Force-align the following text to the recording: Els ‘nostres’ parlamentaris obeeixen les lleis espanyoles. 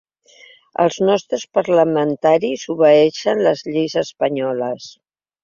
Els 0.85 0.95
‘nostres’ 1.09 1.43
parlamentaris 1.57 2.65
obeeixen 2.77 3.45
les 3.49 3.63
lleis 3.71 3.99
espanyoles. 4.05 4.91